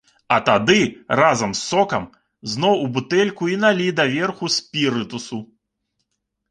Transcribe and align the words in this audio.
А 0.35 0.37
тады, 0.45 0.77
разам 1.19 1.51
з 1.59 1.63
сокам, 1.73 2.09
зноў 2.55 2.75
у 2.87 2.91
бутэльку 2.97 3.43
і 3.53 3.59
налі 3.67 3.87
даверху 4.01 4.45
спірытусу. 4.59 5.37